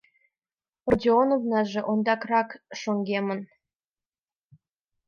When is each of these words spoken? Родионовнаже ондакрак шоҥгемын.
Родионовнаже 0.91 1.81
ондакрак 1.91 2.49
шоҥгемын. 2.79 3.39